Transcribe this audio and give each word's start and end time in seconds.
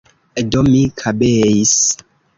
Do, 0.55 0.63
mi 0.69 0.81
kabeis. 1.03 1.75